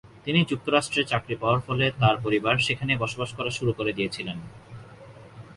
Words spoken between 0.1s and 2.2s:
তিনি যুক্তরাষ্ট্রে চাকরি পাওয়ার ফলে তাঁর